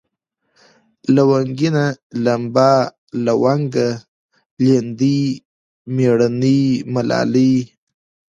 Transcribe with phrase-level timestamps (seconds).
[1.13, 1.85] لونگينه،
[2.23, 2.69] لمبه،
[3.25, 3.89] لونگه،
[4.63, 5.19] ليندۍ،
[5.95, 6.61] مېړنۍ،
[6.93, 7.53] ملالۍ